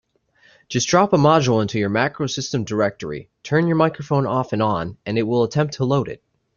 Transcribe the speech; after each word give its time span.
Just 0.67 0.87
drop 0.87 1.13
a 1.13 1.15
module 1.15 1.61
into 1.61 1.77
your 1.77 1.91
MacroSystem 1.91 2.65
directory, 2.65 3.29
turn 3.43 3.67
your 3.67 3.75
microphone 3.75 4.25
off 4.25 4.51
and 4.51 4.59
on, 4.63 4.97
and 5.05 5.19
it 5.19 5.27
will 5.27 5.43
attempt 5.43 5.75
to 5.75 5.85
load 5.85 6.07
it. 6.07 6.23